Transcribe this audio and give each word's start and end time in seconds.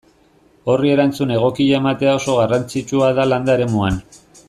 Horri 0.73 0.93
erantzun 0.93 1.33
egokia 1.35 1.79
ematea 1.83 2.15
oso 2.23 2.39
garrantzitsua 2.41 3.11
da 3.21 3.31
landa 3.33 3.59
eremuan. 3.61 4.01